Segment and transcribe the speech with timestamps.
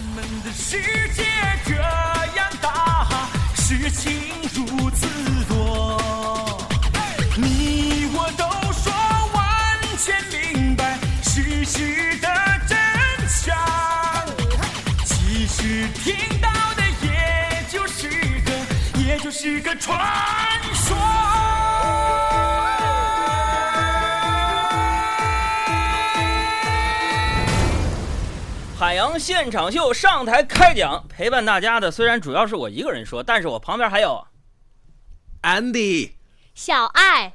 [0.00, 0.80] 咱们的世
[1.12, 1.24] 界
[1.66, 5.06] 这样大，事情如此
[5.46, 6.00] 多，
[7.36, 8.90] 你我都说
[9.34, 12.28] 完全明白事实的
[12.66, 12.78] 真
[13.28, 13.54] 相，
[15.04, 18.08] 其实听到的也就是
[18.40, 18.50] 个，
[19.02, 20.00] 也就是个传
[20.72, 20.96] 说。
[28.80, 34.26] 海洋现场秀上台开讲，陪伴大家的虽然主要是我一个人说，但是我旁边还有
[35.42, 36.12] Andy，
[36.54, 37.34] 小爱，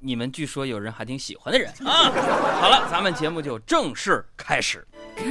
[0.00, 2.12] 你们据说有人还挺喜欢的人啊。
[2.60, 4.86] 好了，咱们节目就正式开始。
[5.16, 5.26] 看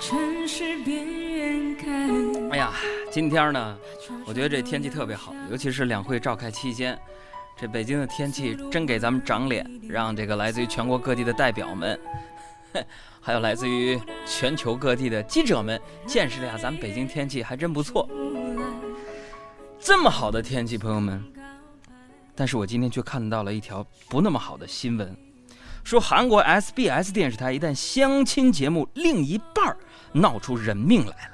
[0.00, 2.52] 城市边缘看。
[2.52, 2.72] 哎呀，
[3.10, 3.76] 今天呢，
[4.24, 6.96] 我觉得这天气特别好，尤其是两会召开期间，
[7.58, 11.98] 这北京的天气真给咱们长脸，让这个来自于全国各地的代表们，
[13.20, 18.08] 还有来自于全球各地的记者们，见识了下咱们北京天气还真不错。
[19.78, 21.22] 这么好的天气，朋友们，
[22.34, 25.16] 但是我今天却看到了一条不那么好的新闻，
[25.84, 29.76] 说韩国 SBS 电视台一旦相亲节目另一半
[30.12, 31.32] 闹出人命来了。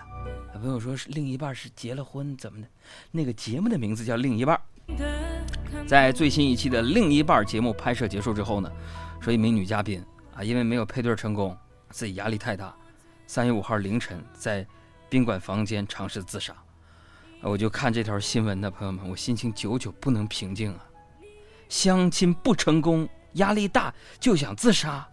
[0.61, 2.66] 朋友说是另一半是结了婚怎么的？
[3.12, 4.61] 那个节目的名字叫《另一半》。
[5.86, 8.69] 在最新一期的《另一半》节目拍摄结束之后呢，
[9.20, 10.03] 说一名女嘉宾
[10.39, 11.58] 啊，因为没有配对成功，
[11.91, 12.72] 自己压力太大，
[13.27, 14.64] 三月五号凌晨在
[15.08, 16.55] 宾馆房间尝试自杀。
[17.41, 20.84] 我就看这条新闻的朋友们，我心情久久不能平静啊！
[21.69, 25.09] 相亲不成功，压力大就想自杀，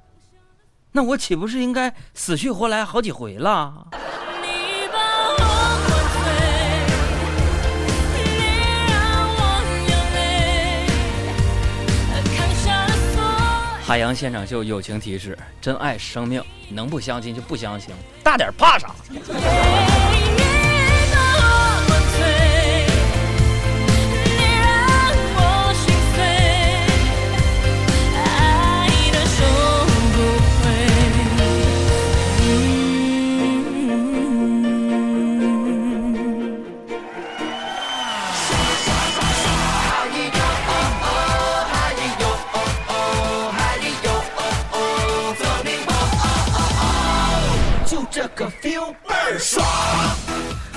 [0.91, 3.87] 那我岂不是应该死去活来好几回了？
[13.85, 18.89] 海洋现场秀友情提示：珍爱生命，能不相亲就不相亲，大点怕啥？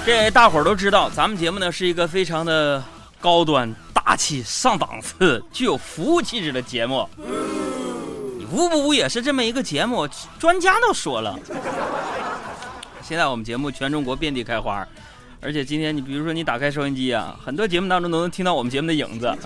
[0.05, 2.83] 这大伙儿都知道，咱们节目呢是一个非常的
[3.21, 7.09] 高端、大气、上档次、 具有服务气质的节目。
[8.39, 10.09] 你污不污也是这么一个节目，
[10.39, 11.39] 专家都说了。
[13.03, 14.87] 现在我们节目全中国遍地开花，
[15.41, 19.35] 而且今天你比如说你打开收音机啊，很多节目当中都能听到我们节目的影子。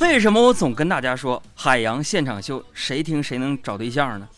[0.00, 4.28] 为什么我总跟大家说海洋现场秀谁听谁能找对象呢？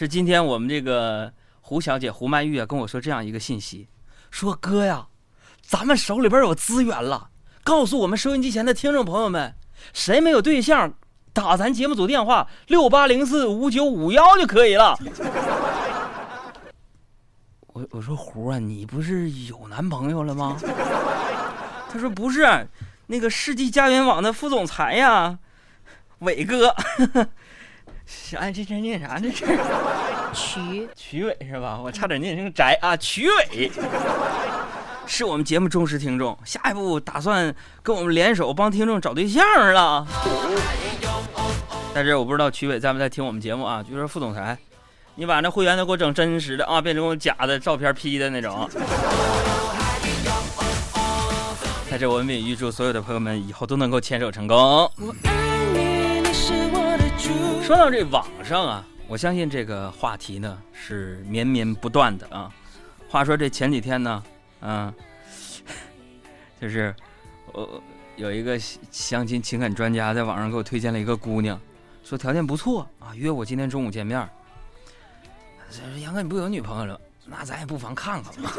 [0.00, 1.30] 是今天我们这个
[1.60, 3.86] 胡小姐胡曼玉啊跟我说这样一个信息，
[4.30, 5.06] 说哥呀，
[5.60, 7.28] 咱们手里边有资源了，
[7.62, 9.54] 告诉我们收音机前的听众朋友们，
[9.92, 10.94] 谁没有对象，
[11.34, 14.98] 打咱节目组电话六八零四五九五幺就可以了。
[17.66, 20.56] 我我说胡啊，你不是有男朋友了吗？
[21.92, 22.66] 他说不是，
[23.06, 25.38] 那个世纪佳缘网的副总裁呀，
[26.20, 26.74] 伟哥。
[28.38, 29.18] 哎，这这念啥？
[29.18, 29.44] 这是
[30.34, 31.80] 曲 曲伟是吧？
[31.82, 33.70] 我差点念成宅啊，曲伟
[35.06, 39.44] 是我们节目忠实听众，下一步打算跟我们联手帮听众找对象
[39.74, 40.06] 了。
[41.92, 43.82] 在这我不知道曲伟在不在听我们节目啊？
[43.82, 44.56] 就说副总裁，
[45.16, 48.70] 你把那会员都给我整真实的啊，变成假的照片 P 的那种。
[51.90, 54.88] 在这，我们也预祝所有的朋友们以后都能够牵手成功。
[57.70, 62.52] 说到这网上啊，我相信这个话题呢是绵绵不断的啊。
[63.08, 64.24] 话说这前几天呢，
[64.62, 64.92] 嗯、
[66.60, 66.92] 就是
[67.52, 67.80] 我
[68.16, 71.60] 有一个相亲情感专家在网上给我推荐了一个姑娘，
[72.02, 74.28] 说条件不错啊，约我今天中午见面。
[76.00, 77.00] 杨哥你不有女朋友了？
[77.24, 78.52] 那咱也不妨看看吧。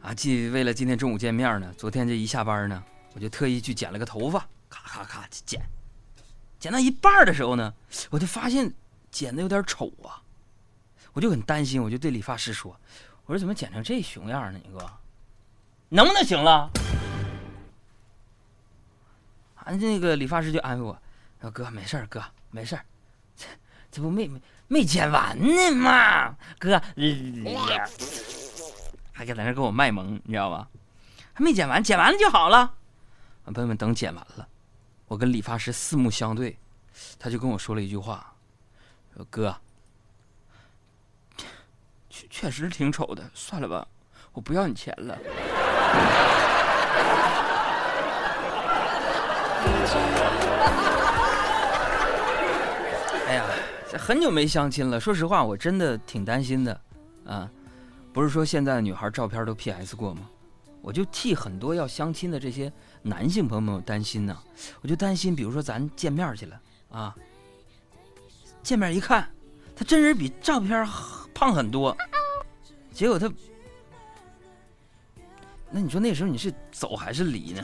[0.00, 2.82] 啊，既为了今天中午见面呢，昨天这一下班呢，
[3.12, 4.38] 我就特意去剪了个头发，
[4.70, 5.60] 咔咔咔剪。
[6.62, 7.74] 剪到一半的时候呢，
[8.08, 8.72] 我就发现
[9.10, 10.22] 剪的有点丑啊，
[11.12, 12.78] 我就很担心，我就对理发师说
[13.26, 14.60] ：“我说怎么剪成这熊样呢？
[14.64, 14.88] 你哥，
[15.88, 16.70] 能不能行了？”
[19.58, 20.96] 啊，那个理发师就安慰我
[21.42, 22.22] ：“说哥没事儿，哥
[22.52, 22.84] 没事儿，
[23.36, 23.46] 这
[23.90, 26.80] 这不没没没剪完呢嘛，哥。”
[29.10, 30.68] 还搁在那给我卖萌，你知道吧？
[31.32, 32.58] 还没剪完，剪完了就好了。
[32.58, 34.46] 啊，朋友们，等剪完了，
[35.12, 36.56] 我跟理发师四目相对，
[37.18, 38.32] 他就跟我说了一句话，
[39.14, 39.54] 说哥，
[42.08, 43.86] 确确实挺丑的，算了吧，
[44.32, 45.18] 我不要你钱了。
[53.26, 53.44] 哎呀，
[53.90, 56.80] 这很久没相亲了，说实话，我真的挺担心的，
[57.26, 57.50] 啊，
[58.14, 60.22] 不是说现在的女孩照片都 PS 过吗？
[60.82, 62.70] 我就替很多要相亲的这些
[63.02, 64.36] 男性朋友们担心呢，
[64.80, 67.16] 我就担心，比如说咱见面去了啊，
[68.62, 69.32] 见面一看，
[69.76, 70.86] 他真人比照片
[71.32, 71.96] 胖很多，
[72.92, 73.32] 结果他，
[75.70, 77.62] 那你说那时候你是走还是离呢？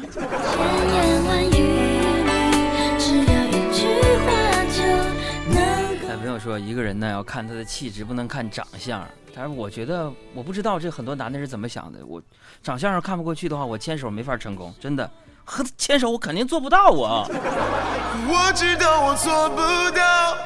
[6.59, 9.07] 说，一个人呢要看他的气质，不能看长相。
[9.35, 12.05] 但是我觉得，我不知道这很多男的是怎么想的。
[12.05, 12.21] 我
[12.63, 15.09] 长相上看不过去的话，我牵手没法成功，真的。
[15.45, 17.25] 和他牵手我肯定做不到啊！
[17.31, 19.57] 我知道我做不
[19.97, 20.37] 到，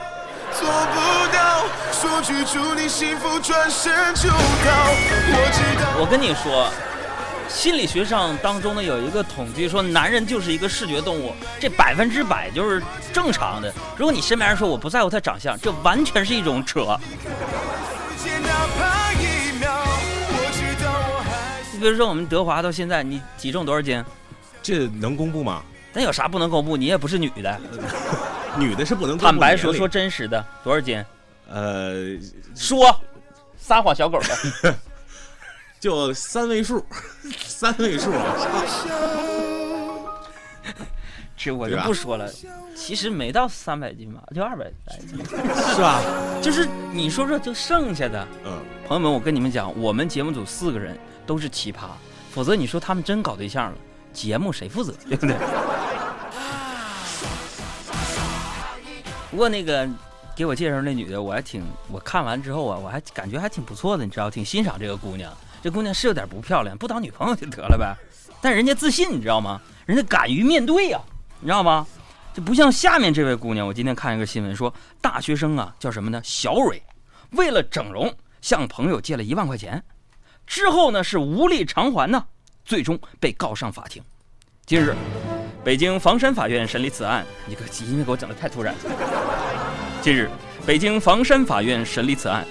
[0.52, 1.64] 做不到。
[1.90, 4.36] 说句祝你幸福，转身就逃。
[4.36, 6.00] 我知道。
[6.00, 6.70] 我跟你说，
[7.52, 12.82] 心理学上当中呢有一个统计说，男人就是一个视觉动物，这百分之百就是
[13.12, 13.72] 正常的。
[13.96, 16.98] 如果你身边人说我不在乎他长相，这完全是一种扯。
[21.72, 24.02] 你比如说我们德华到现在，你体重多少斤？
[24.60, 25.62] 这能公布吗？
[25.92, 26.76] 那有啥不能公布？
[26.76, 27.60] 你也不是女的，
[28.58, 31.04] 女的是不能公布坦白说，说真实的，多少斤？
[31.48, 32.18] 呃，
[32.56, 32.98] 说，
[33.56, 34.74] 撒谎小狗的。
[35.82, 36.80] 就三位数，
[37.44, 38.36] 三位数啊，
[41.36, 42.30] 这我就不说了，
[42.76, 45.18] 其实没到三百斤吧，就二百来斤。
[45.74, 46.00] 是吧？
[46.40, 50.96] 就是你说说，就剩下的嗯，朋友们，我跟你们讲，我们节目组四个人
[51.26, 51.78] 都是奇葩，
[52.30, 53.76] 否则你说他们真搞对象了，
[54.12, 54.94] 节目谁负责？
[55.08, 55.34] 对不对？
[59.32, 59.88] 不过那个
[60.36, 65.36] 给我介绍那女的，我还挺，我看完之后啊，我还感觉还挺不错的，你知道，挺欣赏这个姑娘。
[65.62, 67.94] 这姑娘是有点不漂亮，不当女朋友就得了呗。
[68.40, 69.60] 但人家自信，你知道吗？
[69.86, 71.00] 人家敢于面对呀、
[71.38, 71.86] 你知道吗？
[72.34, 76.20] 这不像下面这位姑娘，我今天看一个新闻说，大学生啊叫什么呢？
[76.24, 76.82] 小蕊，
[77.32, 79.80] 为了整容向朋友借了一万块钱，
[80.46, 82.24] 之后呢是无力偿还呢，
[82.64, 84.02] 最终被告上法庭。
[84.66, 84.96] 近日，
[85.62, 88.74] 北京房山法院审理此案，你个音乐给我整的太突然。
[90.00, 90.28] 近日，
[90.66, 92.44] 北京房山法院审理此案，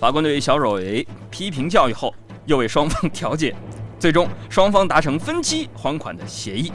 [0.00, 2.14] 法官对小蕊批评教育后，
[2.48, 3.54] 又为双方调解，
[4.00, 6.72] 最终双方达成分期还款的协议。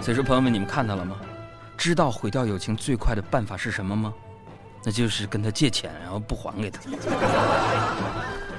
[0.00, 1.20] 所以说，朋友们，你们看到了吗？
[1.76, 4.14] 知道毁掉友情最快的办法是什么吗？
[4.82, 6.80] 那就是跟他借钱，然后不还给他。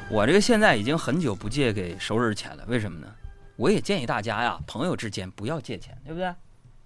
[0.08, 3.08] 我这个现在已经很久不借给熟人钱了，为什么呢？
[3.56, 6.32] 我也建议大家呀，朋友之间不要借钱，对不对？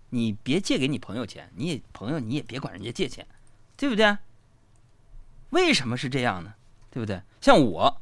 [0.10, 3.28] 你别借给你朋友钱，你也朋友你也别管人家借钱，
[3.75, 4.18] 对不对？
[5.50, 6.54] 为什么是这样呢？
[6.90, 7.22] 对不对？
[7.42, 8.02] 像我，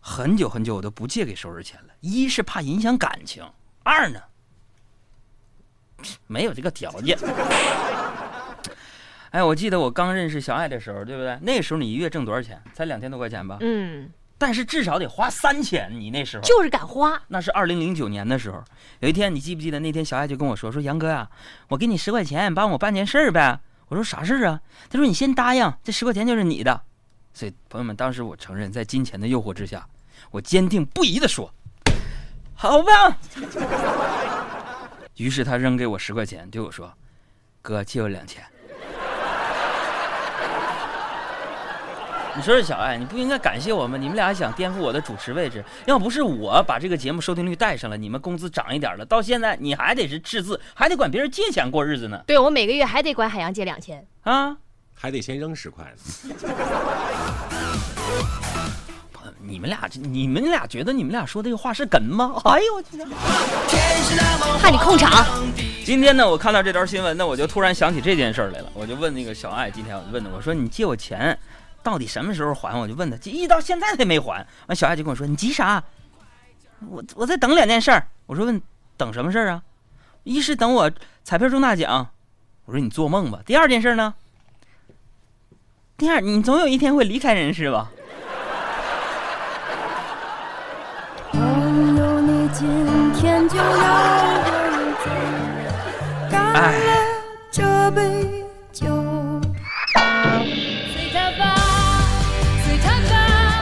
[0.00, 3.44] 很久很久我都不借给熟人钱了，一是怕影响感情，
[3.82, 4.20] 二呢，
[6.26, 7.18] 没有这个条件。
[9.30, 11.38] 哎，我记得我刚认识小爱的时候，对不对？
[11.42, 12.60] 那个时候你一月挣多少钱？
[12.74, 13.58] 才两千多块钱吧？
[13.60, 15.88] 嗯，但是至少得花三千。
[15.92, 17.22] 你那时候就是敢花。
[17.28, 18.60] 那是二零零九年的时候，
[18.98, 21.30] 有一天你记不记得那天小爱就跟我说说杨哥啊，
[21.68, 23.60] 我给你十块钱，帮我办件事儿呗。
[23.86, 24.60] 我说啥事儿啊？
[24.88, 26.82] 他说你先答应，这十块钱就是你的。
[27.32, 29.86] 所以朋友们，当时我承认，在金钱的诱惑之下，
[30.30, 31.52] 我坚定不移的说，
[32.54, 33.16] 好吧。
[35.16, 36.92] 于是他扔给我十块钱，对我说，
[37.62, 38.42] 哥借我两千。
[42.36, 43.98] 你说说小爱，你不应该感谢我吗？
[43.98, 45.64] 你们俩还想颠覆我的主持位置？
[45.86, 52.22] 要不是我把这个节目收听率带上了，你们工资涨一点了，到现在你还得是赤字，还得管别人借钱过日子呢。
[52.26, 54.06] 对我每个月还得管海洋借两千。
[54.22, 54.56] 啊，
[55.00, 55.92] 还得先扔十块呢。
[59.42, 62.34] 你们俩这，你们俩觉得你们俩说这个话是梗吗？
[62.44, 62.98] 哎呦我去！
[64.60, 65.26] 怕你控场，
[65.84, 68.70] 今天呢，我看到这条新闻呢，我就突然想起这件事儿来了。
[68.74, 71.36] 我就问那个小爱，今天我就问他，我说你借我钱，
[71.82, 72.78] 到底什么时候还？
[72.78, 74.46] 我就问他，一到现在他也没还。
[74.66, 75.82] 完，小爱就跟我说，你急啥？
[76.88, 78.06] 我我在等两件事儿。
[78.26, 78.60] 我说问
[78.98, 79.62] 等什么事儿啊？
[80.24, 80.90] 一是等我
[81.24, 82.06] 彩票中大奖。
[82.66, 83.40] 我说你做梦吧。
[83.46, 84.12] 第二件事呢？
[86.00, 87.90] 第二，你总有一天会离开人世吧？
[96.54, 96.72] 哎。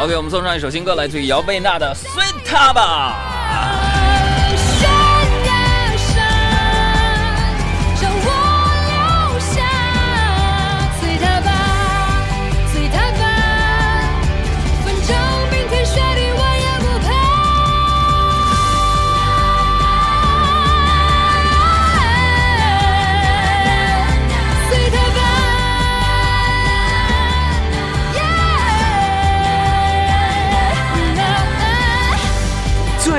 [0.01, 3.17] OK，我们送上一首新歌，来自于姚贝娜的《随他吧》。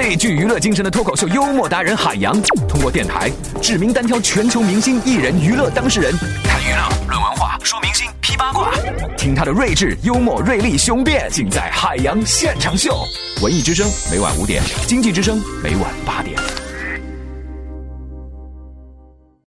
[0.01, 2.34] 最具娱乐精神的脱口秀幽默达人海洋，
[2.70, 3.29] 通过电台
[3.62, 6.13] 指名单挑全球明星、艺人、娱乐当事人，
[6.46, 8.72] 谈娱乐、论文化、说明星、批八卦，
[9.18, 12.98] 听他的睿智、幽默、锐利、雄辩，尽在海洋现场秀。
[13.41, 16.39] 文艺之声每晚五点，经济之声每晚八点。